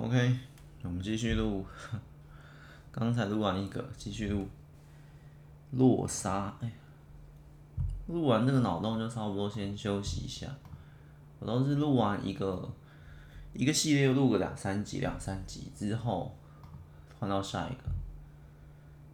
[0.00, 0.36] OK，
[0.82, 1.64] 我们继续录。
[2.90, 4.48] 刚才录完一个，继续录。
[5.70, 6.72] 落沙，哎，
[8.08, 10.48] 录完这个脑洞就差不多，先休息一下。
[11.38, 12.68] 我都是录完一个
[13.52, 16.36] 一个系列，录个两三集，两三集之后
[17.20, 17.84] 换到下一个，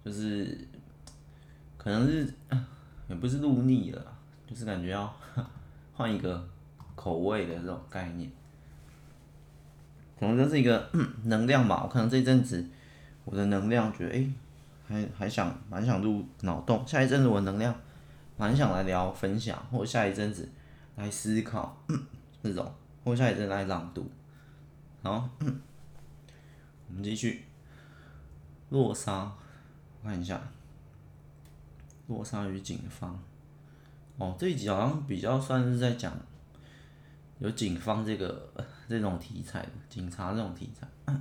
[0.04, 0.66] 就是
[1.76, 2.32] 可能是
[3.06, 4.16] 也不是录腻了，
[4.46, 5.14] 就是感觉要
[5.92, 6.48] 换一个
[6.94, 8.30] 口味的这种概念。
[10.20, 10.90] 可能就是一个
[11.24, 12.62] 能量吧，我可能这一阵子
[13.24, 14.28] 我的能量觉得，哎，
[14.86, 16.86] 还还想蛮想入脑洞。
[16.86, 17.74] 下一阵子我的能量
[18.36, 20.46] 蛮想来聊分享，或下一阵子
[20.96, 21.82] 来思考
[22.42, 22.70] 这种，
[23.02, 24.10] 或下一阵来朗读。
[25.02, 27.46] 好，我们继续。
[28.68, 29.32] 落沙，
[30.02, 30.38] 我看一下。
[32.08, 33.18] 落沙与警方。
[34.18, 36.12] 哦，这一集好像比较算是在讲
[37.38, 38.52] 有警方这个。
[38.90, 40.88] 这种题材的警察这种题材，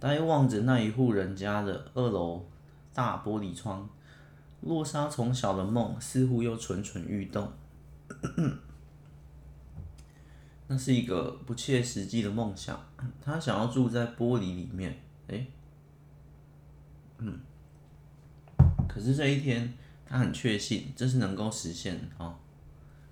[0.00, 2.44] 呆望着那一户人家的二楼
[2.92, 3.88] 大玻璃窗，
[4.62, 7.52] 洛沙从小的梦似乎又蠢蠢欲动。
[10.66, 12.84] 那是一个不切实际的梦想，
[13.22, 15.00] 他想要住在玻璃里面。
[15.28, 15.46] 哎，
[17.18, 17.38] 嗯，
[18.88, 19.72] 可是这一天
[20.04, 22.34] 他很确信这是能够实现的哦。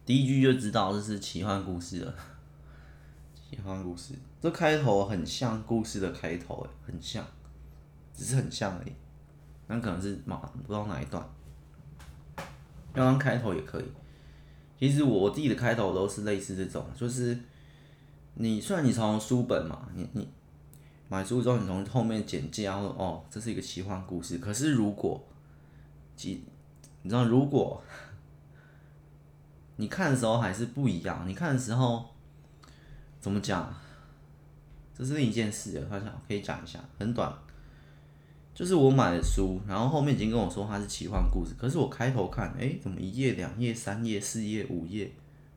[0.04, 2.12] 第一句就知道这是奇幻故事了。
[3.50, 7.24] 奇幻故事，这开头很像故事的开头，哎，很像，
[8.12, 8.92] 只是很像而已。
[9.66, 11.26] 那可能是马，不知道哪一段。
[12.94, 13.84] 要当开头也可以。
[14.78, 17.38] 其实我自己的开头都是类似这种，就是
[18.34, 20.28] 你虽然你从书本嘛，你你
[21.08, 24.36] 买书之后，你从后面简介然后哦，这是一个奇幻故事。
[24.36, 25.26] 可是如果，
[26.14, 26.44] 其
[27.00, 27.82] 你知道，如果
[29.76, 32.10] 你看的时候还是不一样，你看的时候。
[33.20, 33.74] 怎么讲？
[34.96, 37.32] 这是另一件事，我想可以讲一下，很短。
[38.52, 45.08] 就是我买的书，然后后面已经跟我说它是奇幻故事，可是我开头看，哎，怎么一页、两页、三页、四页、五页，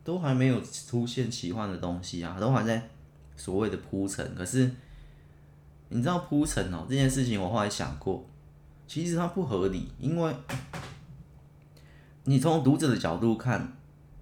[0.03, 2.87] 都还没有出现奇幻的东西啊，都还在
[3.35, 4.35] 所谓的铺陈。
[4.35, 4.69] 可是
[5.89, 8.23] 你知道铺陈哦，这件事情我后来想过，
[8.87, 10.35] 其实它不合理，因为
[12.25, 13.75] 你从读者的角度看，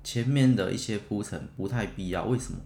[0.05, 2.59] 前面的一些铺陈不太必要，为什么？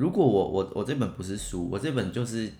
[0.00, 2.50] 如果我我我这本不是书，我这本就是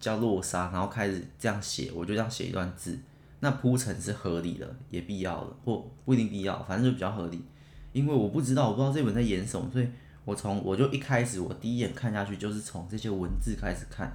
[0.00, 2.98] 叫落沙，然后开始这样写，我就这样写一段字，
[3.40, 7.44] 那铺陈是合理的，也必要的，或不一定必要，反正就比较合理。
[7.92, 9.86] 因为我不知道，我不知道这本在演什么，所以
[10.24, 14.10] 我从我就一开始我第一眼看下去就是从这些文字开始看，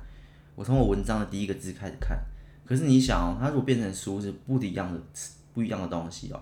[0.55, 2.17] 我从我文章的第一个字开始看。
[2.65, 4.99] 可是你想哦，它如果变成书是不一样的
[5.53, 6.41] 不一样的东西哦，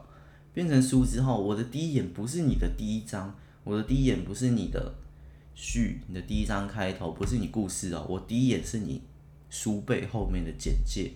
[0.54, 3.36] 变成书之后，我的第一眼不是你的第一章，
[3.66, 4.94] 我的第一眼不是你的。
[5.54, 9.02] 序，你的第一章开头不是你故事哦，我第一眼是你
[9.50, 11.12] 书背后面的简介，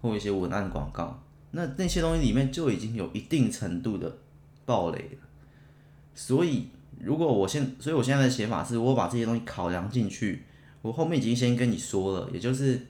[0.00, 1.22] 或一些文案广告，
[1.52, 4.18] 那那些东西里面就已经有一定程度的
[4.64, 5.28] 暴雷了。
[6.14, 6.68] 所以，
[7.00, 10.42] 如果我现，所以我现在的写法是我把这些东西考量进去，
[10.82, 12.86] 我后面已经先跟你说了，也就是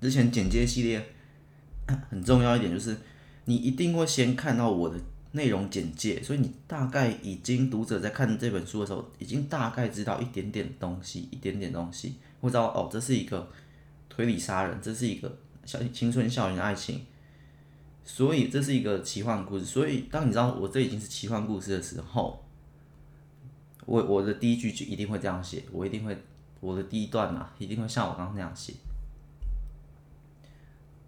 [0.00, 1.04] 之前简介系列
[2.10, 2.96] 很重要一点，就是
[3.44, 4.98] 你一定会先看到我的。
[5.32, 13.50] 内容简介，所以你大概已经读者在看这本书的时候，已经大概知道一点点东西，一点点东西，会知道哦，这是一个
[14.08, 17.04] 推理杀人，这是一个小青春校园爱情，
[18.04, 19.66] 所以这是一个奇幻故事。
[19.66, 22.42] 所以当你知道我这已经是奇幻故事的时候，
[23.84, 26.16] 我我的第一句就一定会这样写，我一定会
[26.60, 28.72] 我的第一段嘛，一定会像我刚刚那样写。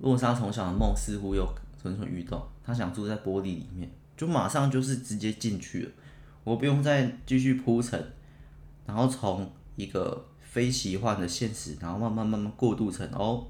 [0.01, 1.47] 洛沙从小的梦似乎又
[1.81, 3.91] 蠢蠢欲动，他想住在玻璃里面。
[4.21, 5.91] 就马上就是直接进去了，
[6.45, 7.99] 我不用再继续铺陈，
[8.85, 13.47] 然后从一个非奇幻的现实，然后慢慢慢慢过渡成哦，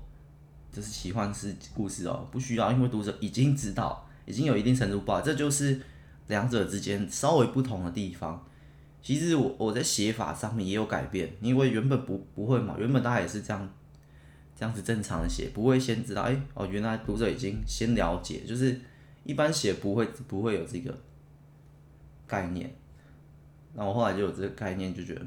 [0.73, 5.81] 这是奇幻式故事哦，不需要，因为读者已经知道，已经有一定程度吧，这就是
[6.29, 8.47] 两者之间稍微不同的地方。
[9.03, 13.69] 其实我我在写法上面也有改变，因为原本不不会嘛，原本大家也是这样
[14.55, 18.81] 这样子正常的写，不会先知道，哎哦，原来读者已经先了解，就是。
[19.25, 20.97] 一般写不会不会有这个
[22.27, 22.75] 概念，
[23.75, 25.23] 那我后来就有这个概念，就觉得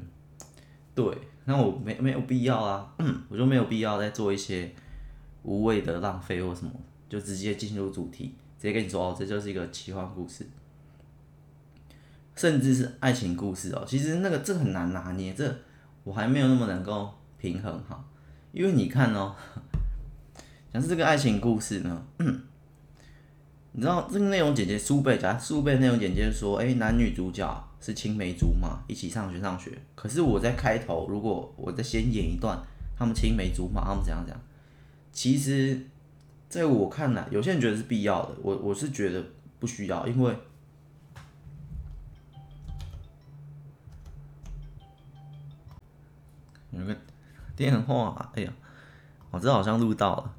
[0.94, 2.94] 对，那我没没有必要啊，
[3.28, 4.72] 我就没有必要再做一些
[5.42, 6.72] 无谓的浪费或什么，
[7.08, 10.46] 就直接进入主题，直接跟你说哦，这就是一个奇幻故事，
[12.34, 13.84] 甚至是爱情故事哦。
[13.86, 15.56] 其实那个这很难拿捏，这
[16.02, 18.04] 我还没有那么能够平衡哈，
[18.52, 19.34] 因为你看哦，
[20.72, 22.06] 像是这个爱情故事呢。
[23.76, 29.76] 你知道这个内容简介书背讲书背内容简介说，哎，男女主角是青梅竹马，一起上学上学。
[29.96, 32.56] 可是我在开头，如果我再先演一段，
[32.96, 34.40] 他们青梅竹马，他们怎样怎样。
[35.10, 35.88] 其实，
[36.48, 39.24] 在我看来，有些人觉得是必要的，我我是觉得
[39.58, 40.36] 不需要，因为
[46.70, 46.96] 有个
[47.56, 48.52] 电话，哎呀，
[49.32, 50.34] 我这好像录到了，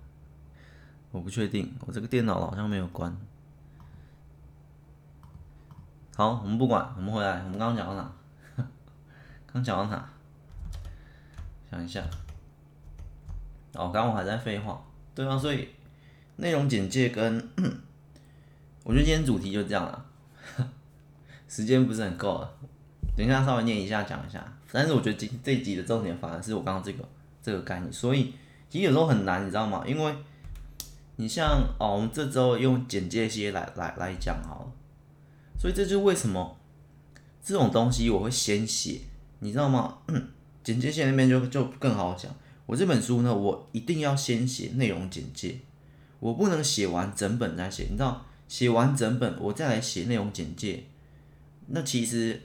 [1.15, 3.15] 我不确定，我这个电脑好像没有关。
[6.13, 8.67] 好，我们不管，我们回来，我们刚刚讲到哪？
[9.47, 10.09] 刚讲到哪？
[11.71, 12.03] 想一下。
[13.75, 14.83] 哦，刚我还在废话，
[15.13, 15.69] 对啊，所以
[16.35, 17.49] 内容简介跟，
[18.83, 20.05] 我觉得今天主题就这样了，
[21.47, 22.53] 时间不是很够了，
[23.15, 27.07] 等一下稍微念一下讲一下，但是我觉得今这一集的重点反而是我刚刚这个
[27.41, 28.33] 这个概念，所以
[28.69, 29.81] 其实有时候很难，你知道吗？
[29.87, 30.13] 因为
[31.17, 34.71] 你像哦，我们这周用简介些来来来讲好了，
[35.59, 36.57] 所以这就是为什么
[37.43, 39.01] 这种东西我会先写，
[39.39, 39.99] 你知道吗？
[40.63, 42.31] 简介些那边就就更好讲。
[42.65, 45.59] 我这本书呢，我一定要先写内容简介，
[46.19, 47.83] 我不能写完整本再写。
[47.83, 50.83] 你知道，写完整本我再来写内容简介，
[51.67, 52.41] 那其实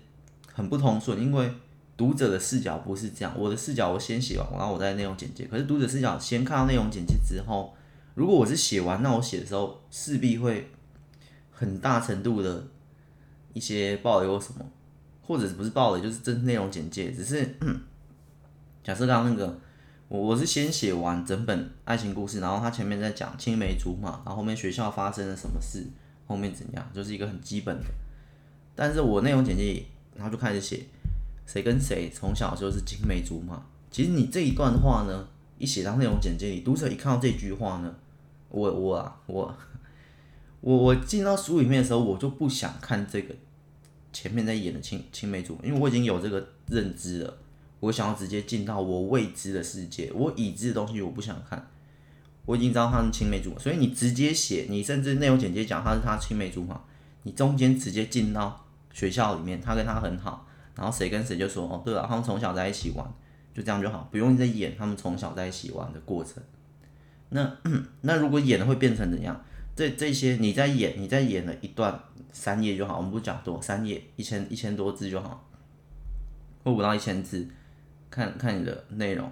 [0.53, 1.51] 很不通顺，因为
[1.97, 3.35] 读者的视角不是这样。
[3.37, 5.47] 我的视角我先写完，然后我再内容简介。
[5.47, 7.75] 可是读者视角先看到内容简介之后，
[8.15, 10.71] 如果我是写完，那我写的时候势必会
[11.51, 12.67] 很大程度的
[13.53, 14.65] 一些暴雷或什么，
[15.23, 17.11] 或者不是暴雷，就是真内容简介。
[17.13, 17.57] 只是
[18.85, 19.59] 假设刚刚那个。
[20.11, 25.87] 我我是先写完整本爱情故事，然后他前面在讲青梅竹马，然后后面学校发生了什么事，
[26.27, 27.85] 后面怎样，就是一个很基本的。
[28.75, 29.87] 但是我内容简介，
[30.17, 30.85] 然后就开始写
[31.47, 33.63] 谁跟谁从小就是青梅竹马。
[33.89, 35.29] 其实你这一段话呢，
[35.61, 37.95] 一写到内容简介里，读者一看到这句话呢，
[38.49, 39.55] 我我啊我
[40.63, 43.35] 我我进到书里面的时候，我就不想看这个
[44.11, 47.37] 前面在演的青青梅竹马，因为我已经有这个认知了。
[47.81, 51.71] 我想要直接进到我未知的世界，我已知的东西我不想看。
[52.47, 56.81] 我已经知道他是青梅竹马，所以你直接写，你甚至内容简介讲他是他青梅竹马，
[57.25, 63.07] 你中间直接进到学校里面，他跟他很好，然后谁跟谁就说哦，对了，他们从小在一起玩，
[63.55, 66.43] 就这样就好，不用再演他们从小在一起玩的过程。
[67.31, 67.57] 那
[68.03, 69.41] 那如果演了会变成怎样？
[69.77, 71.99] 这这些你在演，你在演了一段
[72.33, 75.49] 三页就好，我们不讲多，三页一千一千多字就好，
[76.65, 77.49] 或不到一千字。
[78.11, 79.31] 看看你的内容，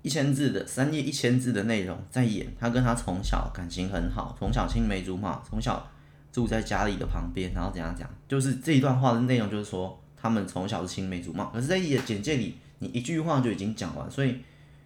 [0.00, 5.86] 一千字的三页一千字的内容在演他跟他从小感情很好，从小青梅竹马，从小
[6.32, 11.50] 住在家里的旁边，然后怎样讲，就是这一段话的内容就是说他们从小是青梅竹马。
[11.50, 14.38] 可是，在演简介里，你一句话就已经讲完，所以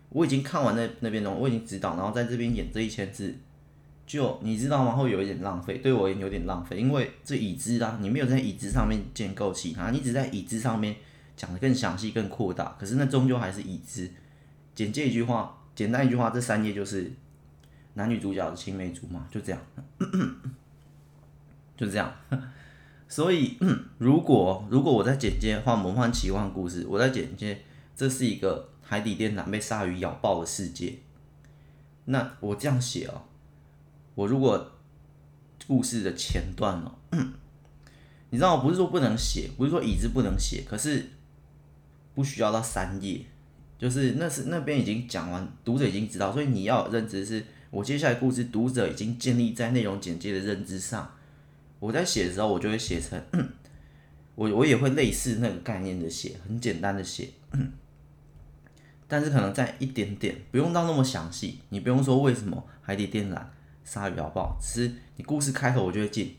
[0.09, 3.35] 我已经看完那那边的，我已经知道，然后在这边演这一千字，
[4.07, 4.93] 就你知道吗？
[4.93, 10.97] 会有一点浪费，对我也有点浪费，因为这已知啊，你没有在已知上面建构其他，你只在已知上面。
[11.35, 14.09] 讲得更详细、更扩大，可是那终究还是已知。
[14.75, 17.11] 简介一句话，简单一句话，这三页就是
[17.95, 19.61] 男女主角的青梅竹马，就这样，
[21.75, 22.13] 就这样。
[23.09, 23.57] 所以，
[23.97, 27.63] 如果如果我在简介画魔幻奇幻故事，我在简介
[28.03, 30.99] 这是一个海底电缆被鲨鱼咬爆的世界，
[32.07, 33.23] 那我这样写哦，
[34.17, 34.73] 我如果
[35.69, 36.97] 故事的前段哦，
[38.31, 41.11] 你知道，我不是说不能写，不是说椅子不能写，可是。
[42.15, 43.25] 不需要到三页，
[43.79, 51.11] 就是那是那边已经讲完，读者已经知道，所以你要认知是，我接下来故事读者已经建立在内容简介的认知上。
[51.79, 53.19] 我在写的时候，我就会写成，
[54.35, 57.31] 我我也会类似那个概念的写，很简单的写，
[59.13, 61.59] 但是可能在一点点，不用到那么详细。
[61.69, 63.39] 你不用说为什么海底电缆
[63.85, 66.35] 鲨鱼咬爆，只是你故事开头我就会进，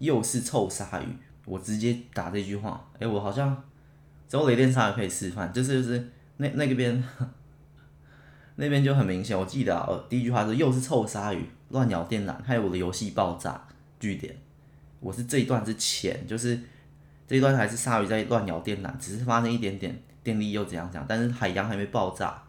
[0.00, 1.06] 又是臭鲨鱼，
[1.46, 3.64] 我直接打这句话，哎，我好像。
[4.28, 7.02] 之后雷电鲨鱼可以示范，就是就是那那个边，
[8.56, 9.38] 那边就很明显。
[9.38, 13.66] 我记得啊，第一句话是又是臭鲨鱼乱咬电缆，害我的游戏爆炸。
[13.98, 14.36] 据点，
[15.00, 16.60] 我是这一段之前，就是
[17.26, 22.42] 这一段还是鲨鱼在乱咬电缆，只是发生一点点电力又怎样怎样，但是海洋还没爆炸，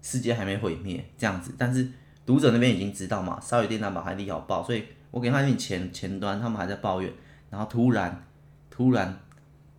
[0.00, 1.52] 世界还没毁灭这样子。
[1.58, 1.88] 但是
[2.24, 7.12] 读者那边已经知道嘛，鲨鱼电缆把海底好爆，所以我给他一点前前端，他们还在抱怨，
[7.50, 8.24] 然后突然
[8.70, 9.18] 突然。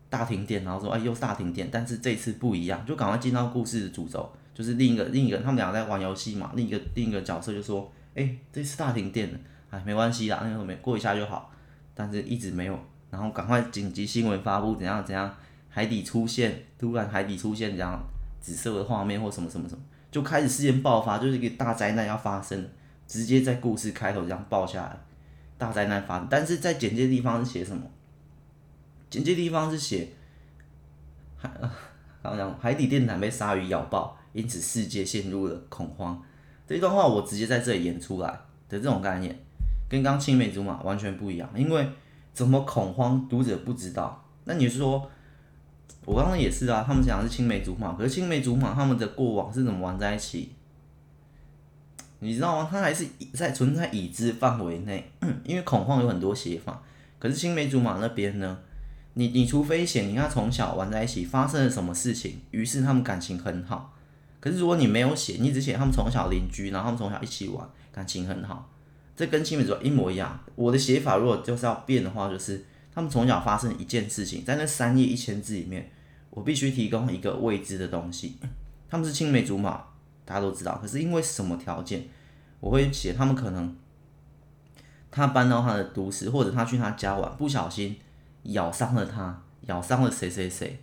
[0.09, 9.39] 大停电，然后说，哎，又大停电，但是这次不一样，就赶快进到故事的主轴，就是另一个另一个，他们两个在玩游戏嘛，另一个另一个角色就说，哎，这次大停电了，
[9.71, 11.51] 哎，没关系啦，那个没过一下就好，
[11.95, 12.79] 但是一直没有，
[13.09, 15.35] 然后赶快紧急新闻发布，怎样怎样，
[15.73, 17.99] 海底出现，突然海底出现这样
[18.39, 22.69] 紫色的画面或什么什么什么，就开始事件爆发，就是一个大灾难要发生，
[23.07, 24.95] 直接在故事开头这样爆下来，
[25.57, 27.83] 大灾难发生，但是在简介地方是写什么？
[29.09, 30.09] 简介地方是写
[31.35, 31.49] 海
[32.21, 36.21] 然后海底电缆被鲨鱼咬爆，因此世界陷入了恐慌。
[36.67, 38.29] 这一段话我直接在这里演出来
[38.69, 39.37] 的这种概念，
[39.89, 41.49] 跟刚青梅竹马完全不一样。
[41.55, 41.89] 因为
[42.31, 44.23] 怎么恐慌，读者不知道。
[44.45, 45.11] 那你是说，
[46.05, 50.51] 我刚刚也是啊，他们讲的是青梅竹马，可是青梅竹马他们的过往是怎么玩在一起？
[52.19, 52.67] 你知道吗？
[52.71, 55.11] 他还是在存在已知范围内，
[55.43, 56.81] 因为恐慌有很多写法。
[57.19, 58.57] 可是青梅竹马那边呢？
[59.15, 63.93] 你你除非写你看从小玩在一起发生了什么事情，于是他们感情很好。
[64.39, 68.69] 可是如果你没有写，你只写他们从小邻居，然后他们从小一起玩，感情很好，
[69.15, 70.39] 这跟青梅竹马一模一样。
[70.55, 75.91] 我的写法如果就是要变的话，就是他们从小发生一件事情，在那三页一千字里面，
[76.33, 78.37] 我必须提供一个未知的东西。
[78.89, 79.85] 他们是青梅竹马。
[80.25, 82.01] 大家都知道，可是因为什么条件，
[82.61, 83.75] 我会写他们可能
[85.11, 87.97] 他搬到他的都市，或者他去他家玩，不小心
[88.43, 90.79] 咬伤了他，咬伤了谁谁谁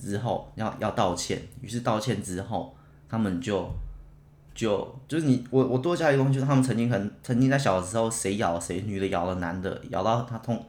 [0.00, 2.74] 之后要要道歉，于是道歉之后，
[3.06, 3.70] 他们就
[4.54, 10.64] 就就是你我我多加一个东西，就是他们曾经很曾经在小的时候谁咬谁，女的咬了男的，咬到他痛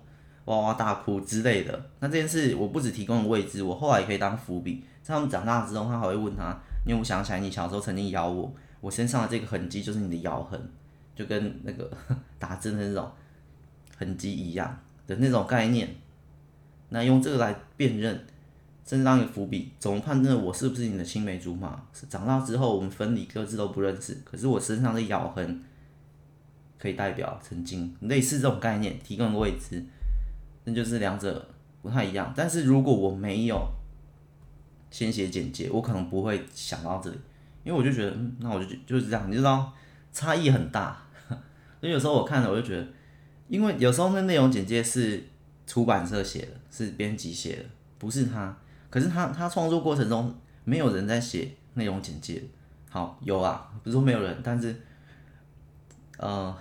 [0.45, 1.89] 哇哇大哭之类的。
[1.99, 6.57] 那这件事我不只提供了未知，我后来也可以当伏笔，在他们长大之后，他还会问他。
[6.85, 10.69] 因为我想起来，你小时候曾经咬我，我身上的这个痕迹就是你的咬痕，
[11.15, 11.91] 就跟那个
[12.37, 13.11] 打针的那种
[13.97, 15.89] 痕迹一样的那种概念。
[16.89, 18.13] 那用这个来辨认，
[18.85, 21.81] 甚至当一个伏笔，怎么判断我是不是你的青梅竹马？
[21.91, 25.63] 是长大之后我们分离，各自都不认识，可是我身上的咬痕
[26.77, 29.83] 可以代表曾经类似这种概念，提供个位置，
[30.65, 31.47] 那就是两者
[31.81, 32.33] 不太一样。
[32.35, 33.65] 但是如果我没有。
[34.91, 37.17] 先写简介，我可能不会想到这里，
[37.65, 39.73] 因为我就觉得，嗯，那我就就是这样，你知道，
[40.13, 40.97] 差异很大。
[41.81, 42.87] 所以有时候我看了，我就觉得，
[43.49, 45.21] 因为有时候那内容简介是
[45.67, 47.65] 出版社写的，是编辑写的，
[47.97, 48.55] 不是他。
[48.89, 52.41] 可是他他创作过程中没有人在写内容简介。
[52.89, 54.73] 好，有啊，不是说没有人，但是，
[56.17, 56.55] 呃，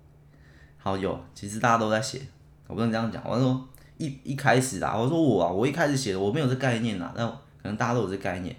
[0.78, 2.22] 好有，其实大家都在写，
[2.68, 3.20] 我不能这样讲。
[3.28, 7.40] 我说一一开始啊，我说我啊，我一开始写的我没有这概念啊，那。
[7.60, 8.54] 可能大家都有这概念，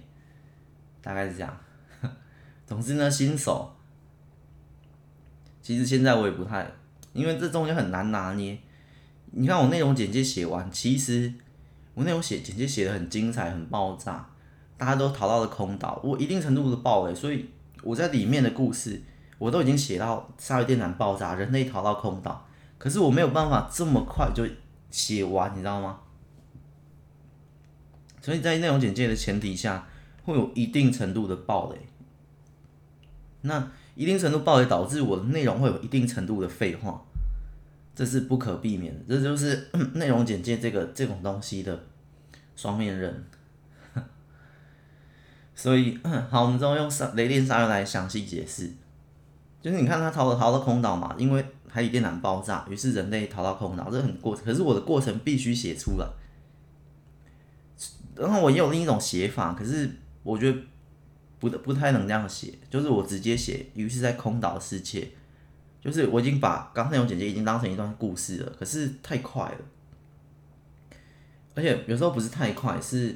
[1.02, 1.58] 大概是这样。
[2.68, 3.74] 总之呢，新手
[5.62, 6.70] 其实现在我也不太，
[7.14, 8.60] 因为这中间很难拿捏。
[9.32, 11.34] 你看我内容简介写完，其实
[11.94, 14.28] 我内容写简介写的很精彩，很爆炸，
[14.78, 17.50] 大家都逃到了空岛，我一定程度的爆雷，所以
[17.82, 19.02] 我在里面的故事
[19.38, 22.46] 我都已经写到鲨鱼电缆爆炸，人类逃到空岛，
[22.80, 24.48] 可是我没有办法这么快就
[24.90, 26.00] 写完，你知道吗？
[28.22, 29.88] 所以在内容简介的前提下，
[30.24, 31.80] 会有一定程度的爆雷。
[33.42, 37.02] 那一定程度爆雷导致我的内容会有一定程度的废话，
[37.94, 39.16] 这是不可避免的。
[39.16, 41.86] 这就是 内容简介这个这种东西的
[42.56, 43.26] 双面刃。
[45.56, 45.98] 所以
[46.30, 48.72] 好，我们之后用雷电鲨鱼来详细解释。
[49.62, 54.36] 就是你看他逃了逃到空岛嘛，因为海底电缆爆炸，于是人类逃到空岛，这很过。
[54.36, 56.08] 可是我的过程必须写出来。
[58.16, 59.90] 然后我也有另一种写法，可是
[60.24, 60.60] 我觉得
[61.40, 65.08] 不不太能这样写，就是我直接写，于是在空岛世界，
[65.82, 70.98] 就是我已经把刚才那种简介已经当成一段故事了，可是太快了，
[71.56, 73.16] 而且有时候不是太快，是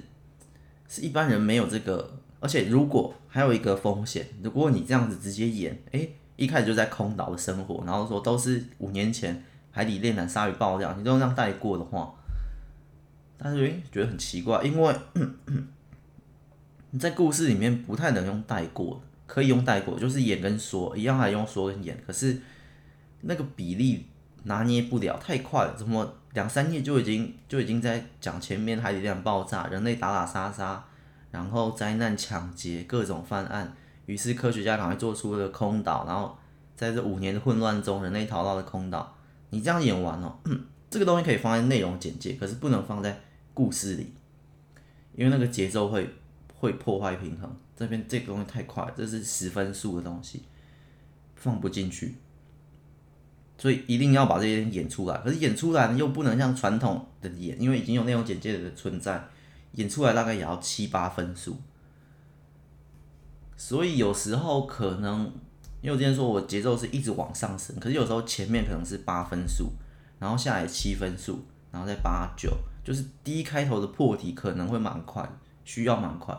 [0.88, 12.14] 是一般人没有这个，而且如果还有一个风险，如果你这样子直接演，诶，一开始就在空岛的生活，然后说都是五年前海底电缆鲨鱼爆掉，你都这样带过的话。
[13.38, 14.96] 但是诶，觉得很奇怪，因为
[16.92, 22.40] 你 在故事里面不太能用带过，可以用带过，就是演跟说一样，还用说跟演，可是
[23.22, 24.08] 那个比例
[24.44, 30.84] 拿捏不了，太快了，怎么两三页就已经就已经在讲前面海底电缆爆炸，人类打打杀杀，
[31.32, 36.38] 然后灾难抢劫各种犯案，于是科学家赶快做出了空岛，然后
[36.76, 39.16] 在这五年的混乱中，人类逃到了空岛。
[39.50, 40.36] 你这样演完哦。
[40.90, 43.20] 这个东西可以放在内容简介，可是不能放在
[43.54, 44.14] 故事里，
[45.16, 46.08] 因为那个节奏会
[46.56, 47.52] 会破坏平衡。
[47.76, 50.44] 这边这个东西太快，这是十分数的东西，
[51.36, 52.16] 放不进去，
[53.58, 55.18] 所以一定要把这些演出来。
[55.18, 59.28] 可是演出来呢，又不能像传统的演，因为已经有内容简介的存在，
[59.72, 61.58] 演出来大概也要七八分数。
[63.56, 65.32] 所以有时候可能，
[65.82, 69.72] 因为我之前说我节奏是一直往上升，可是有时候前面可能是八分数。
[70.20, 72.50] 然后下来七分数，然后再八九，
[72.82, 75.30] 就是第一开头的破题可能会蛮快，
[75.66, 76.34] 需要蛮快。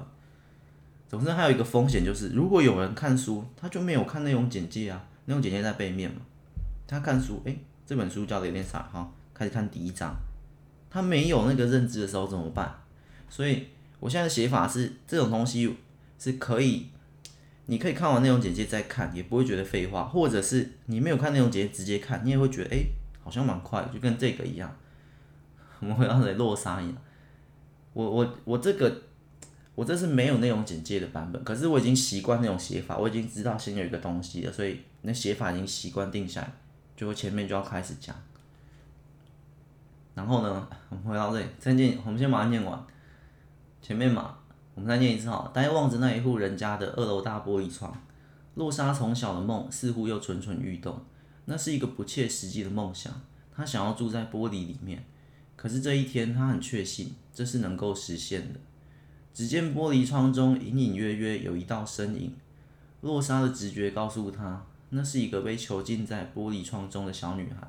[1.07, 6.23] 总之还有一个风险就是，如果有人看书，他就没有看内容简介啊，内容简介在背面嘛。
[6.87, 10.17] 他看书，诶，这本书叫的有点傻哈，开始看第一章，
[10.89, 12.75] 他没有那个认知的时候怎么办？
[13.29, 13.67] 所以
[14.01, 15.77] 我现在的写法是这种东西
[16.19, 16.89] 是可以，
[17.67, 22.85] 你可以看完内容简介再看，也不会觉得废话，或者是你没有看内容简介直接看，你也会觉得哎、
[23.23, 24.77] 好像蛮快，就跟这个一样。
[25.81, 26.97] 我们回到这里落沙一样，
[27.93, 29.03] 我我我这个
[29.75, 36.53] 我这是没有内容简介的版本，可是我已经习惯那种写法，我已经知道先有一个东西了，所以那写法已经习惯定下来，
[36.97, 38.15] 就前面就要开始讲。
[40.15, 42.81] 然后呢，我们回到这里，再念，我们先把它念完。
[43.83, 44.39] 前面嘛，
[44.75, 45.51] 我们再念一次哈。
[45.55, 47.97] 呆望着那一户人家的二楼大玻璃窗，
[48.55, 51.01] 洛莎从小的梦似乎又蠢蠢欲动。
[51.45, 53.13] 那是一个不切实际的梦想，
[53.55, 55.05] 她想要住在玻璃里面。
[55.57, 58.61] 可是这一天，她很确信这是能够实现的。
[59.33, 62.35] 只见玻璃窗中隐隐约约有一道身影，
[63.01, 67.69] 洛莎的直觉告诉她，那是一个被囚禁在玻璃窗中的小女孩。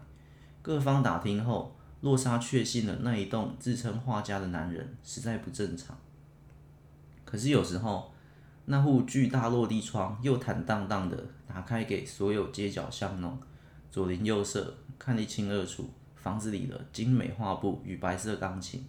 [0.62, 1.75] 各方打听后。
[2.01, 5.97] 洛莎确信了那一栋自称画家的男人实在不正常。
[7.25, 8.13] 可是有时候，
[8.65, 13.38] 那户巨大落地窗又坦荡荡地打开给所有街角巷弄，
[13.91, 15.89] 左邻右舍看得一清二楚。
[16.15, 18.84] 房子里的精美画布与白色钢琴，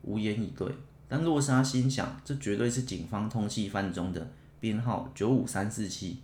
[0.00, 0.66] 无言以对。
[1.06, 4.26] 但洛莎心想，这绝对是警方通缉犯中的
[4.58, 6.20] 编号九五三四七。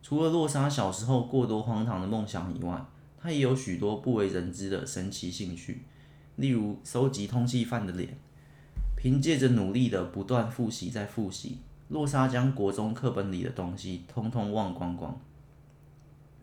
[0.00, 2.80] 除了洛莎小时候过多荒唐的梦想以外，
[3.20, 5.82] 他也有许多不为人知的神奇兴趣，
[6.36, 8.16] 例如收集通缉犯的脸。
[9.00, 15.16] 凭借着努力的不断复习再复习，洛莎将国中课本里的东西通通忘光光。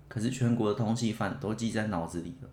[0.07, 2.49] 可是全国的通缉犯都记在脑子里了。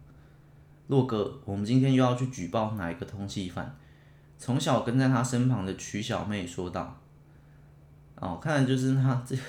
[0.89, 3.77] 洛哥，我们今天又要去举报哪一个通缉犯？
[4.39, 6.99] 从小跟在他身旁的曲小妹说道。
[8.17, 9.43] 哦，看来就是他这个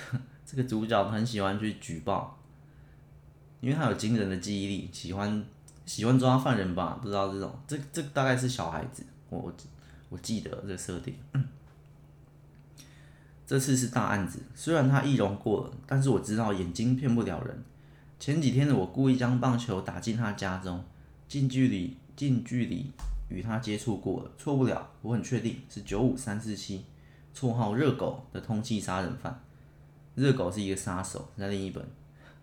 [0.46, 2.38] 这个主角很喜欢去举报。
[3.60, 5.44] 因为他有惊人的记忆力，喜欢
[5.84, 6.96] 喜欢抓犯人吧？
[7.02, 9.52] 不知道这种，这这大概是小孩子，我
[10.14, 11.16] 我记得这设定。
[13.44, 17.64] 这次是大案子，虽然他易容过了，但是我知道眼睛骗不了人。
[18.20, 20.84] 前几天的我故意将棒球打进他家中，
[21.26, 22.92] 近距离近距离
[23.28, 26.84] 与他接触过了，错不了，我很确定是九五三四七，
[27.34, 29.42] 绰号热狗的通缉杀人犯。
[30.14, 31.84] 热狗是一个杀手，在另一本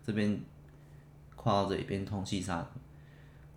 [0.06, 0.38] 这边。
[1.34, 2.66] 跨到这里边通缉杀人，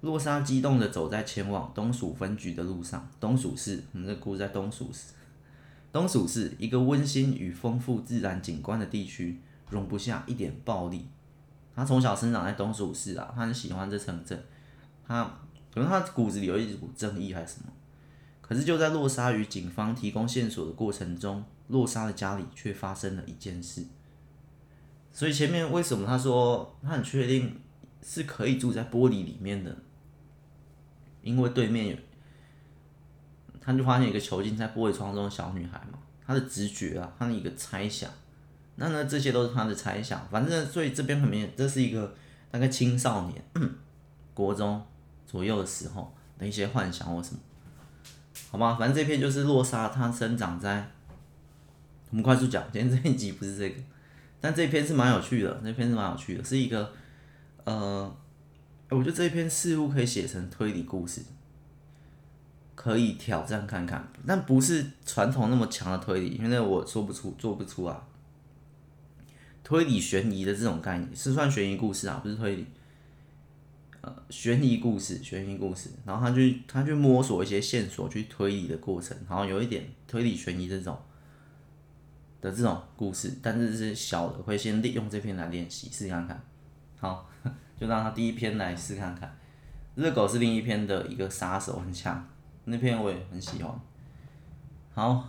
[0.05, 3.09] 洛莎激动地走在前往东署分局的路上。
[3.19, 5.13] 东署市，我们这故事在东署市。
[5.91, 9.41] 东署市一个温馨与丰富自然景观的地区，
[9.71, 11.07] 容不下一点暴力。
[11.75, 14.39] 他从小生长在东署市啊，他很喜欢这城镇。
[15.07, 15.23] 他
[15.73, 17.73] 可能他骨子里有一股正义还是什么。
[18.41, 23.83] 可是就在洛莎与警方提供线索的过程中，洛莎的家里却发生了一件事。
[25.11, 27.59] 所以前面为什么他说他很确定？
[28.07, 29.75] 是可以住在玻璃里面的，
[31.25, 31.97] 因为对面有，
[33.59, 38.07] 他就发现一个囚禁在玻璃窗中的小女孩嘛，他的直觉啊，他的一个猜想，
[38.75, 42.15] 那呢，这些都是他的猜想，反正所以这边很明显，这是一个
[42.51, 43.43] 大概青少年，
[44.35, 44.79] 国中
[45.25, 47.39] 左右的时候的一些幻想或什么，
[48.51, 50.91] 好吧，反正这篇就是洛莎，她生长在，
[52.11, 53.81] 我们快速讲，今天这一集不是这个，
[54.39, 56.93] 但这篇是蛮有趣的，那篇是蛮有趣的，是一个。
[57.63, 58.15] 呃，
[58.89, 61.21] 我觉得这一篇似乎可以写成推理故事，
[62.75, 68.07] 可以挑战看看，但不是传统那么强的推理，因为我说不出、做不出啊。
[69.63, 72.67] 推理悬疑的这种概念是算悬疑故事啊，不是推理。
[74.01, 80.95] 呃，悬疑故事，悬疑故事，然后他去他去摸索一些线索，去推理的过程，然后有一点推理悬疑这种
[82.39, 86.39] 的这种故事，但是是小的，会先利用这篇来练习，试看看。
[86.99, 87.27] 好，
[87.79, 89.37] 就让他第一篇来试看看。
[89.95, 92.27] 热狗是另一篇的一个杀手，很强，
[92.65, 93.73] 那篇我也很喜欢。
[94.93, 95.27] 好，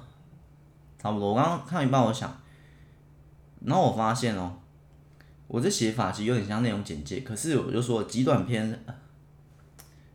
[0.99, 1.31] 差不多。
[1.31, 2.37] 我刚刚看一半，我想，
[3.65, 4.59] 然后我发现哦，
[5.47, 8.85] 我这写法其实有点像内容简介，可是我就说极短篇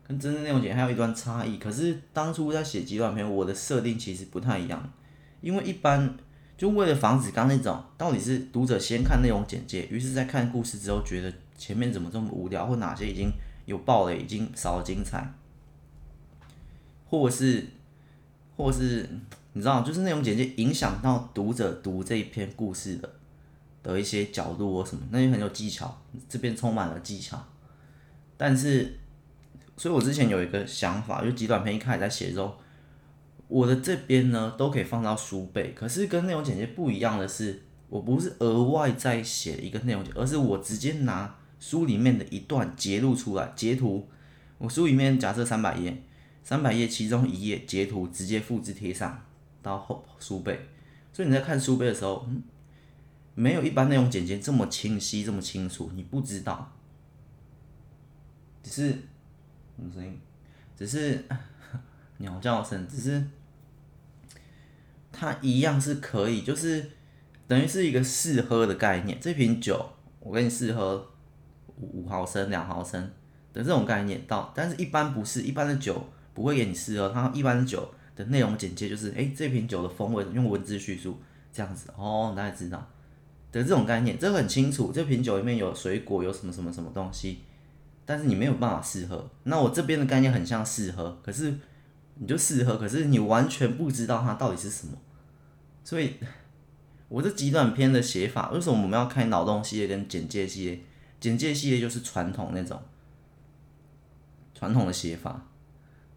[0.06, 1.58] 跟真正内容简介还有一段差异。
[1.58, 4.92] 可是当初在写极短篇，我的设定其实不太一样，
[5.40, 6.16] 因为一般。
[6.54, 13.30] 就为了防止刚那种，到底是读者先看内容简介，于是在看故事之后觉得前面怎么这么无聊，或哪些已经
[13.66, 15.32] 有爆了，已经少了精彩，
[17.08, 17.64] 或是，
[18.56, 19.08] 或是
[19.52, 23.08] 你知道，就是内容简介影响到读者读这一篇故事的
[23.80, 25.96] 的一些角度或什么，那就很有技巧，
[26.28, 27.40] 这边充满了技巧。
[28.36, 28.98] 但是，
[29.76, 32.58] 所以我之前有一个想法，就极短篇一开始在写的时候。
[33.46, 44.08] 我的这边呢，都可以放到书背，可是跟内容简介不一样的是，我不是额外再写一个内容，而是我直接拿书里面的一段截录出来，截图。
[44.58, 46.02] 我书里面假设三百页，
[46.42, 49.24] 三百页其中一页截图直接复制贴上，
[49.62, 50.58] 到后书背，
[51.12, 52.42] 所以你在看书背的时候，嗯，
[53.36, 56.72] 没有一般内容简介这么清晰，这么清楚，你不知道，
[58.64, 60.18] 只是什么声音？
[60.76, 61.24] 只是
[62.16, 63.24] 鸟叫声，只是
[65.12, 66.90] 它一样是可以，就是
[67.46, 69.16] 等于是一个试喝的概念。
[69.20, 71.11] 这瓶酒我给你试喝
[71.80, 73.02] 五毫升、两毫升
[73.52, 76.04] 的这种概念到，但是一般不是，一般的酒
[76.34, 81.18] 不会给你试喝，它一般的酒的内容简介就是，诶，这瓶酒的风味用文字叙述
[81.52, 82.78] 这样子哦，大家知道
[83.50, 87.40] 的这种概念，这很清楚，这瓶酒里面有水果，有什么什么什么东西。
[88.04, 91.54] 但是你没有办法试喝，那我这边的概念很像试喝，可是
[92.16, 94.92] 你就试喝，可是你完全不知道它到底是什么，
[95.84, 96.14] 所以
[97.08, 100.80] 我这极短篇的写法，为什么我们要开脑洞系列跟简介系列？
[101.22, 102.78] 简介系列就是传统那种
[104.52, 105.46] 传统的写法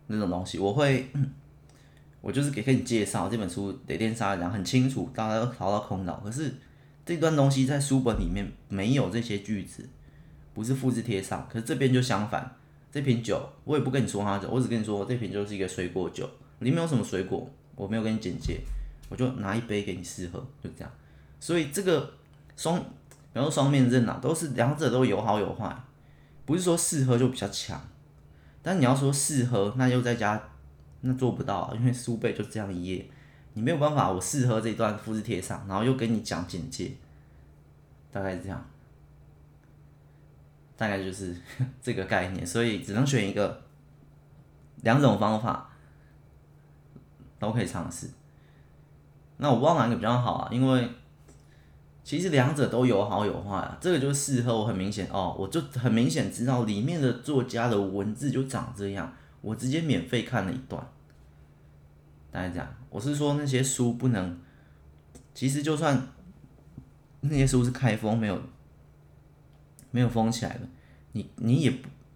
[0.08, 1.10] 那种东西，我会
[2.22, 6.54] 我就是给给你介绍这本书《雷电鲨鱼》，很清楚，大家都逃到空岛，可是
[7.06, 9.88] 这段东西在书本里面没有这些句子。
[10.56, 12.56] 不是复制贴上，可是这边就相反。
[12.90, 16.26] 这瓶酒我也不跟你说它酒，我只跟你说这瓶就是一个水果酒，
[16.60, 18.62] 里面有什么水果我没有跟你简介，
[19.10, 20.90] 我就拿一杯给你试喝，就这样。
[21.42, 22.10] 所以这个
[22.56, 22.82] 双，
[23.36, 25.76] 然后双面刃啊，都是两者都有好有坏，
[26.46, 27.78] 不是说试喝就比较强。
[28.64, 30.42] 但你要说试喝，那又在家
[31.02, 33.06] 那做不到，因为书背就这样一页，
[33.56, 36.94] 你没有办法我试喝这段复制贴上，然后又跟你讲简介，
[38.10, 38.66] 大概是这样。
[40.78, 41.36] 大概就是
[41.84, 43.62] 这个概念，所以只能选一个，
[44.84, 45.70] 两种方法
[47.38, 48.10] 都可以尝试。
[49.36, 50.90] 那我不知道哪个比较好啊，因为
[52.06, 53.78] 其实两者都有好有坏啊。
[53.82, 60.82] 这个就是事后，很明显哦，我就很明显知道里面的作家的文字就长这样，我直接免费看了一段。
[62.32, 64.40] 大概这样，我是说那些书不能，
[65.34, 66.08] 其实就算
[67.20, 68.40] 那些书是开封没有。
[69.92, 70.68] 没有封起来的，
[71.14, 71.74] 你你也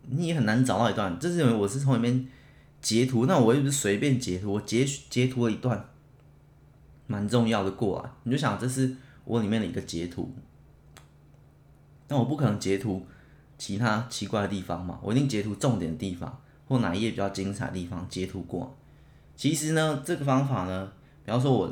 [0.09, 1.17] 你也很难找到一段。
[1.17, 2.27] 这是因为我是从里面
[2.81, 5.87] 截图，那我又不是随便截图，我截截图了一段
[7.07, 8.93] 蛮重要的过来，你就想这是
[9.29, 10.31] 我里面的一个截图，
[12.07, 13.05] 那我不可能截图
[13.59, 18.75] 其他奇怪的地方嘛，我一定截图重点的地方或哪一页比较精彩的地方截图过。
[19.35, 20.91] 其实呢，这个方法呢，
[21.23, 21.67] 比方说我，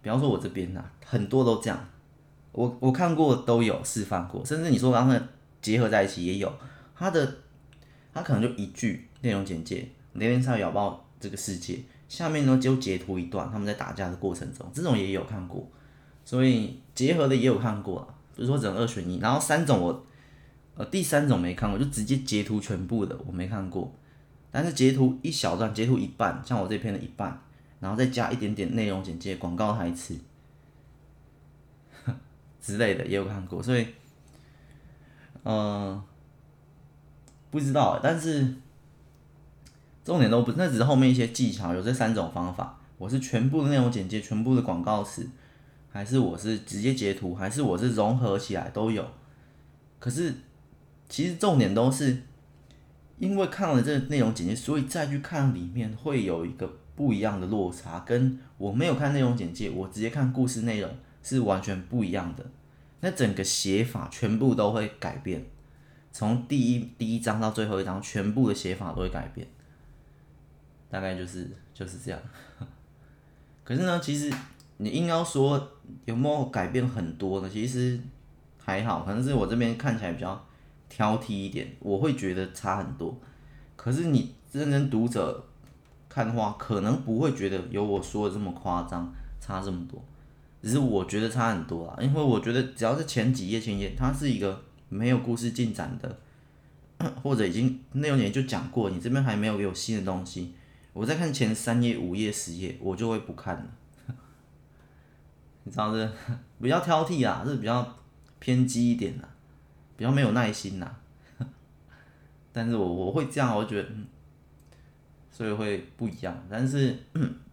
[0.00, 1.88] 比方说我这边呐、啊，很多都这样，
[2.52, 5.22] 我我看过都有示范过，甚至你说刚才。
[5.62, 6.52] 结合在一起也有，
[6.94, 7.38] 它的，
[8.14, 15.66] 它可能就一句内容简介，雷电鲨鱼咬爆这个世界，下面呢就截图一段他们在打架的过程中，这种也有看过，
[16.26, 20.04] 所以结合的也有看过啊，不是说整二选一，然后三种我，
[20.74, 23.90] 呃第三种没看过，就直接截图全部的我没看过，
[24.50, 27.40] 但是截图一小段，截图一半，像我这篇的一半，
[27.80, 30.18] 然后再加一点点内容简介、广告台词
[32.60, 33.86] 之类的也有看过，所以。
[35.48, 36.02] 嗯，
[37.52, 38.52] 不知道，但是
[40.04, 41.72] 重点都不，那只是后面一些技巧。
[41.72, 45.30] 有这三种方法，我是全部的内容简介，全部的广告词，
[45.96, 49.02] 还是我是直接截图，还是我是融合起来都有。
[49.98, 50.34] 可是
[51.08, 52.22] 其实重点都是
[53.18, 60.90] 因为看了这内容简介，所以再去看里面会有一个不一样的落差，跟我没有看内容简介，我直接看故事内容
[61.22, 62.44] 是完全不一样的。
[63.00, 65.46] 那整个写法全部都会改变，
[66.12, 69.46] 从第一第一章到最后一章，全部的写法都会改变，
[70.90, 72.20] 大概就是就是这样。
[73.64, 74.30] 可是呢，其实
[74.76, 75.72] 你硬要说
[76.04, 77.50] 有没有改变很多呢？
[77.52, 77.98] 其实
[78.58, 80.46] 还好，可能是我这边看起来比较
[80.88, 83.16] 挑剔一点，我会觉得差很多。
[83.76, 85.44] 可是你认真读者
[86.08, 90.02] 看的话，可能不会觉得有我说的这么夸张，差这么多。
[90.62, 96.18] 只是我觉得差很多啊，因为我觉得只要是前几页、前页，它是一个没有故事进展的，
[97.22, 100.54] 或者已经内容也就讲过，你这边还没有有新的东西，
[100.92, 103.66] 我再看前三页、五页、十页，我就会不看了。
[105.66, 106.12] 你知道这
[106.62, 107.86] 比较挑剔啊，这比较
[108.38, 109.26] 偏激一点啊，
[109.96, 110.88] 比较没有耐心呐。
[112.52, 113.88] 但是我我会这样，我觉得，
[115.30, 116.40] 所以会不一样。
[116.48, 116.96] 但是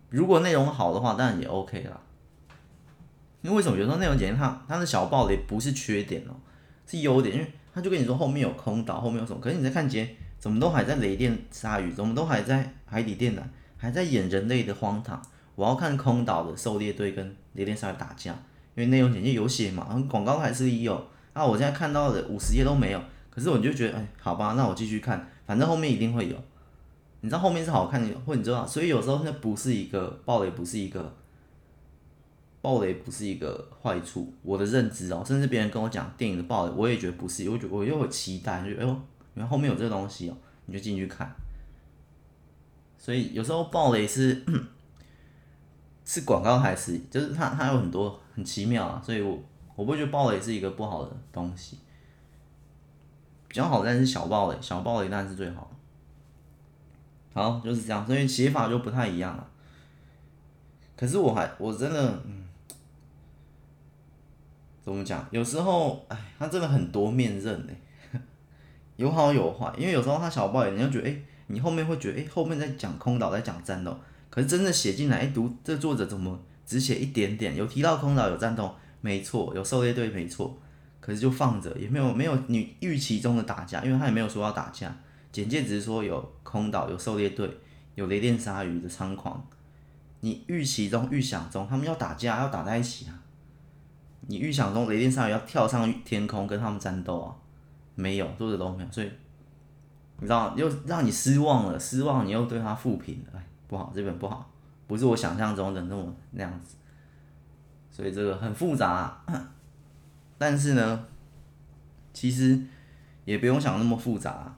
[0.10, 1.99] 如果内容好的话，当然也 OK 啦。
[3.41, 6.36] 因为为什么有时候内容简介它它的小暴雷不是缺点哦，
[6.86, 13.41] 是优点，因为他就跟你说后面有空岛，后面有什么，可是你在看节怎么都还在雷电鲨鱼，怎么都还在海底电缆，
[13.76, 15.19] 还在演人类的荒唐。
[15.55, 18.31] 我要看空岛的狩猎队跟雷电鲨鱼打架，
[18.75, 21.07] 因为内容简介有写嘛，广告还是有。
[21.33, 26.35] 啊，我现在看到的五十页都没有，可是我就觉得，哎，好吧，那我继续看，反正后面一定会有。
[27.21, 31.15] 你知道后面是好看的，或你知道，所以有时候那不是一个暴雷，不是一个。
[32.61, 39.01] 爆雷不是一个坏处，我的认知哦，甚至别人跟我讲电影的爆雷，我也觉得不是，我觉我又有期待，就哎呦，
[39.33, 40.37] 你看后面有这个东西哦，
[40.67, 41.29] 你就进去看。
[42.97, 44.45] 所以有时候爆雷是
[46.13, 49.32] 是广告还是，就是它它有很多很奇妙啊，所以我
[49.76, 51.80] 我不会觉得暴雷是一个不好的东西，
[53.47, 55.71] 比较好，但是小暴雷，小暴雷当然是最好。
[57.34, 59.47] 好，就是这样，所以写法就不太一样了。
[60.95, 62.43] 可是我还我真的，嗯，
[64.84, 65.28] 怎么讲？
[65.32, 68.19] 有时候，哎，他真的很多面刃哎，
[68.97, 69.73] 有好有坏。
[69.80, 73.97] 因为有时候他小暴雷，你就觉得，哎，你后面会觉得，哎，后面在讲空岛，在讲战斗。
[74.34, 77.56] 可是真的写进来，哎，读这作者怎么只写一点点？
[77.56, 80.58] 有提到空岛有战斗，没错，有狩猎队，没错。
[81.00, 84.91] 可是就放着，也没有没有你预期中的打架，因为他也没有说要打架。
[85.32, 87.48] 简介只是说有空岛，有狩猎队，
[87.93, 89.46] 有雷电鲨鱼的猖狂。
[90.22, 93.13] 你预期中、预想中，他们要打架，要打在一起啊！
[94.22, 97.36] 你预想中雷电鲨鱼要跳上天空跟他们战斗啊？
[97.93, 99.12] 没有，作者都没有，所以
[100.17, 104.47] 你知道，又让你失望了，失望，你又对他负评，哎，不好，这本不好，
[104.86, 106.75] 不是我想象中的那么那样子，
[107.89, 109.19] 所以这个很复杂。
[110.38, 111.05] 但是呢，
[112.13, 112.62] 其实
[113.25, 114.55] 也不用想那么复杂。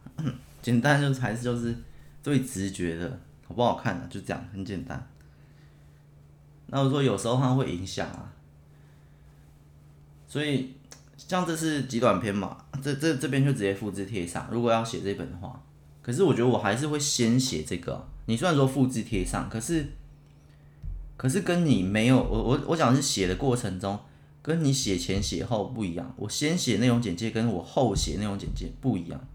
[0.61, 1.73] 简单就是还是就是
[2.21, 4.05] 最直觉的，好不好看呢？
[4.09, 5.07] 就这样，很简单。
[6.67, 8.33] 那我说有时候它会影响啊，
[10.27, 10.75] 所以
[11.17, 14.49] 像这是极短篇嘛，这这这边就直接复制贴上。
[14.51, 15.63] 如果要写这本的话，
[16.01, 18.05] 可是我觉得我还是会先写这个。
[18.25, 19.87] 你虽然说复制贴上，可是
[21.17, 23.99] 可是跟你没有我我我讲是写的过程中，
[24.41, 26.13] 跟你写前写后不一样。
[26.17, 29.27] 我先写内容简介，跟我后写内容简介不一样。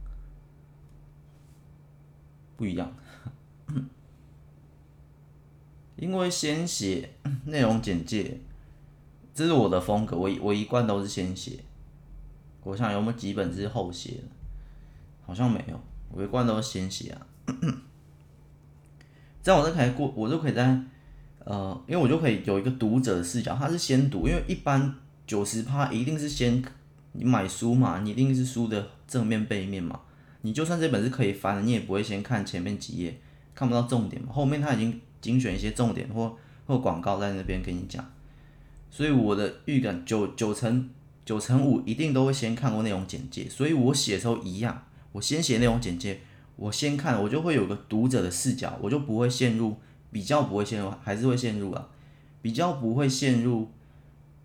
[2.56, 2.94] 不一样，
[5.96, 7.08] 因为先写
[7.46, 8.38] 内容简介，
[9.34, 11.60] 这是我的风格，我我一贯都是先写。
[12.62, 14.24] 我想有没有几本是后写的？
[15.24, 17.26] 好像没有，我一贯都是先写啊。
[19.42, 20.78] 这样我就可以过，我就可以在
[21.44, 24.94] 呃，因为我就可以有一个读者的视角，他是先读，因为一般
[25.26, 26.62] 九十趴一定是先
[27.12, 30.00] 你买书嘛，你一定是书的正面背面嘛。
[30.42, 33.18] 你就算这本是可以翻的，你也不会先看前面几页，
[33.54, 34.32] 看不到重点嘛。
[34.32, 38.04] 后面他已经精选一些重点或或广告在那边跟你讲，
[38.90, 40.88] 所以我的预感九九成
[41.24, 43.48] 九成五一定都会先看过内容简介。
[43.48, 46.20] 所以我写的时候一样，我先写内容简介，
[46.60, 49.74] 我先看，我就会有个读者的视角，我就不会陷入
[50.12, 51.88] 比较不会陷入，还是会陷入啊，
[52.42, 53.70] 比较不会陷入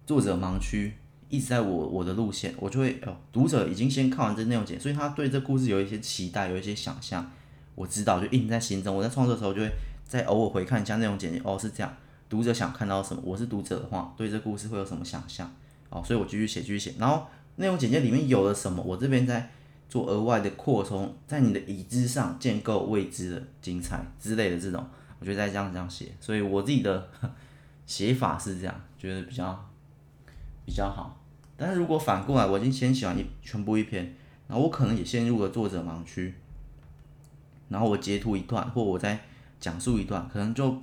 [0.07, 0.93] 作者盲区。
[1.27, 7.29] 一直在我我的路线，我就会哦，读者已经先看完这内容简，所以他对这故事有一些期待，有一些想象，
[7.73, 8.95] 我知道就印在心中。
[8.95, 9.69] 我在创作的时候就会
[10.07, 11.93] 再偶尔回看一下内容简介，哦，是这样，
[12.29, 13.21] 读者想看到什么？
[13.25, 15.51] 我是读者的话，对这故事会有什么想象？
[15.89, 16.93] 哦，所以我继续写，继续写。
[16.97, 17.25] 然后
[17.57, 18.81] 内容简介里面有了什么？
[18.81, 19.51] 我这边在
[19.89, 24.85] 做额外的扩充，在你的已知上建构未知的精彩之类的这种，
[25.19, 26.07] 我觉得再这样这样写。
[26.19, 27.09] 所以我自己的
[27.85, 29.69] 写法是这样，觉得比较。
[30.67, 31.15] 比较好，
[31.55, 34.03] 但是如果反过来，我已经先写完一全部一篇，
[34.47, 36.33] 然后我可能也陷入了作者盲区，
[37.69, 39.21] 然后我截图一段，或我再
[39.59, 40.81] 讲述一段，可能就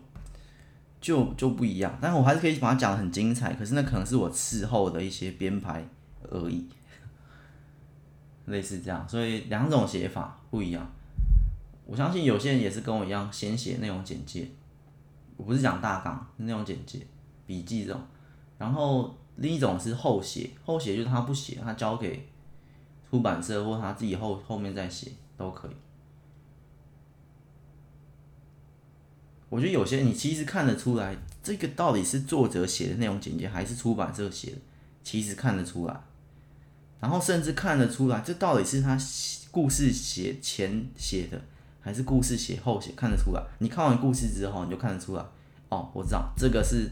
[1.01, 1.99] 就就不一样。
[2.01, 5.85] 但是我还是可以把它讲得很精彩，可是那可能是我事后的一些编排
[6.31, 6.65] 而已，
[8.53, 10.89] 类似这样，所以两种写法不一样。
[11.85, 14.49] 我相信有些人也是跟我一样，先写内容简介，
[15.37, 17.05] 我不是讲大纲，内容简介、
[17.45, 18.01] 笔记这种，
[18.59, 19.13] 然后。
[19.37, 22.29] 另一种是后写，后写就是他不写，他交给
[23.09, 25.71] 出版社或他自己后后面再写都可以。
[29.49, 34.59] 我觉得有些你其实看得出来，这个到底是作者写的内容简介还是出版社写的，
[35.03, 35.99] 其实看得出来。
[37.03, 38.97] 然后甚至看得出来，这到底是他
[39.51, 41.39] 故事写前写的，
[41.83, 43.43] 还是故事写后写，看得出来。
[43.59, 45.25] 你看完故事之后，你就看得出来。
[45.69, 46.91] 哦，我知道这个是。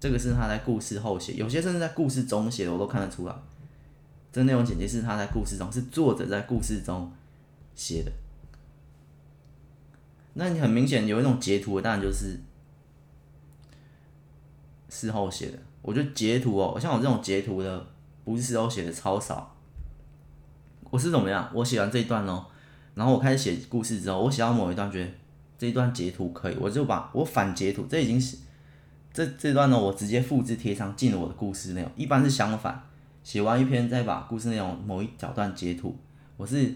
[0.00, 3.34] 这个是他在故事后写，有些甚至在故事中写的，我都看得出来。
[4.32, 7.08] 这内容简介是他在故事中，是作者在故事中
[7.76, 8.10] 写的。
[10.32, 12.40] 那你很明显有一种截图的，当然就是
[14.88, 15.58] 事后写的。
[15.82, 17.86] 我觉得截图哦，像我这种截图的，
[18.24, 19.54] 不是事后写的超少。
[20.90, 21.50] 我是怎么样？
[21.54, 22.46] 我写完这一段哦，
[22.94, 25.10] 然后我开始写故事之后，我写到某一段，觉得
[25.58, 28.36] 这一段截图可以，我就把我反截图，这已经是。
[29.12, 31.90] 这这段呢，我直接复制贴上进了我的故事内容。
[31.96, 32.82] 一般是相反，
[33.22, 35.94] 写完一篇再把故事内容某一小段截图。
[36.38, 36.74] 我是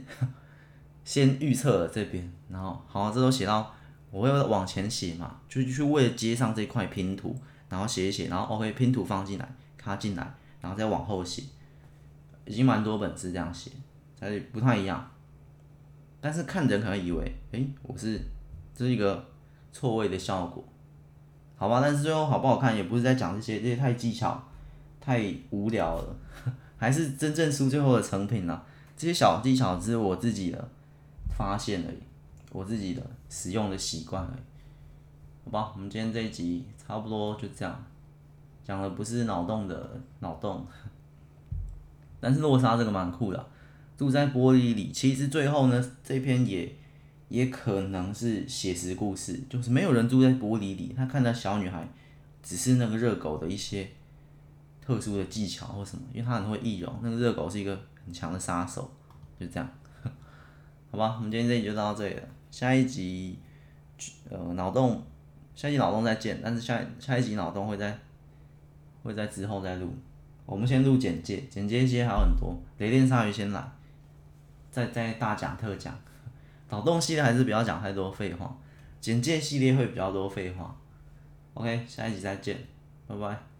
[1.02, 3.74] 先预测了这边，然后好，这都写到
[4.11, 7.35] 我会往前写嘛，就去为了接上这块拼图，
[7.70, 11.42] 然后写一写，然后 OK 拼图放进来，卡进来，然后再往后写，
[12.45, 13.71] 已经蛮多本是这样写，
[14.19, 15.11] 所以不太一样。
[16.21, 18.21] 但是看人可能以为，诶、欸，我是
[18.75, 19.25] 这是一个
[19.73, 20.64] 错位的效果，
[21.57, 21.81] 好吧？
[21.81, 24.42] 但是最后好不好看，也不是在讲这些，这些太技巧，
[25.01, 26.16] 太无聊了，
[26.77, 28.64] 还是真正书最后的成品了。
[28.97, 30.69] 这些小技巧只是我自己的
[31.37, 31.99] 发现而已，
[32.51, 34.40] 我自己的使用的习惯而已。
[35.45, 37.85] 好吧，我们今天这一集差不多就这样，
[38.66, 40.66] 讲的不是脑洞的脑洞，
[42.18, 43.46] 但是洛莎这个蛮酷的，
[43.96, 44.90] 住在玻璃里。
[44.90, 46.74] 其实最后呢，这篇也
[47.29, 51.87] 也可能是写实故事，就是没有人住在玻璃里，他看到小女孩
[52.42, 53.88] 只是那个热狗的一些
[54.81, 57.79] 特殊的技巧或什么，因为他很会易容，那个热狗是一个。
[58.07, 58.88] 很强的杀手，
[59.37, 59.68] 就这样，
[60.92, 62.22] 好吧，我们今天这集就到这里了。
[62.52, 63.37] 下一集，
[64.31, 65.02] 呃，脑洞，
[65.57, 66.40] 下一集脑洞再见。
[66.40, 67.98] 但是下下一集脑洞会在
[69.07, 69.95] 会在之后再录。
[70.45, 72.57] 我们先录简介，简介一些还有很多。
[72.79, 73.73] 雷电鲨鱼先来，
[74.71, 75.92] 再再大讲特讲。
[76.69, 78.57] 脑洞系列还是不要讲太多废话，
[79.01, 80.77] 简介系列会比较多废话。
[81.55, 82.59] OK，下一集再见，
[83.07, 83.56] 拜拜。